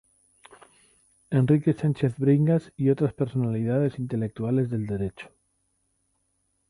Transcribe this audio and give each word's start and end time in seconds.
Enrique 1.31 1.73
Sánchez 1.73 2.15
Bringas 2.17 2.73
y 2.75 2.89
otras 2.89 3.13
personalidades 3.13 3.99
intelectuales 3.99 4.71
del 4.71 4.87
Derecho. 4.87 5.29